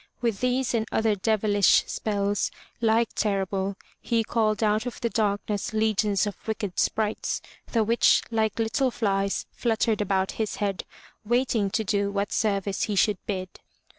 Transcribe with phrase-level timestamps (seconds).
[0.19, 2.49] With these and .^(•^i^^o, \^i%.' other deviUsh spells,
[2.81, 7.39] like terrible, he called out of the darkness legions of wicked sprites,
[7.71, 10.85] the which like little flies fluttered about his head,
[11.23, 13.59] waiting to do what service he should bid.